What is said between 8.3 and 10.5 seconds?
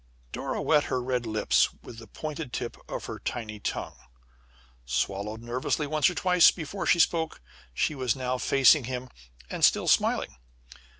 facing him, and still smiling.